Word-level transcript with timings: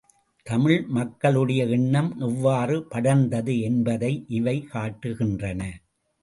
தமிழ் 0.47 0.85
மக்களுடைய 0.87 1.65
எண்ணம் 1.65 2.09
எவ்வாறு 2.19 2.77
படர்ந்தது 2.89 3.61
என்பதை 3.61 4.11
இவை 4.29 4.57
காட்டுகின்றன. 4.73 5.61